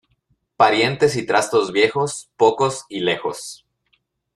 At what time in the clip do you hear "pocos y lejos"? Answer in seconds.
2.35-3.67